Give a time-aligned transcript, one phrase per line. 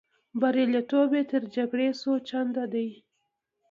[0.39, 2.89] بریالیتوب یې تر جګړې څو چنده دی.